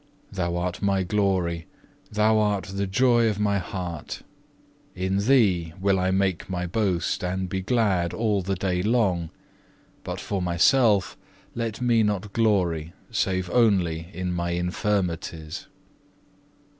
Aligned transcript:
Thou 0.31 0.55
art 0.57 0.81
my 0.81 1.03
glory, 1.03 1.67
Thou 2.11 2.39
art 2.39 2.63
the 2.73 2.87
joy 2.87 3.27
of 3.27 3.39
my 3.39 3.59
heart. 3.59 4.23
In 4.95 5.17
Thee 5.19 5.73
will 5.79 5.99
I 5.99 6.09
make 6.09 6.49
my 6.49 6.65
boast 6.65 7.23
and 7.23 7.47
be 7.47 7.61
glad 7.61 8.11
all 8.11 8.41
the 8.41 8.55
day 8.55 8.81
long, 8.81 9.29
but 10.03 10.19
for 10.19 10.41
myself 10.41 11.15
let 11.53 11.81
me 11.81 12.01
not 12.01 12.33
glory 12.33 12.93
save 13.11 13.47
only 13.51 14.09
in 14.11 14.33
my 14.33 14.53
infirmities. 14.53 15.67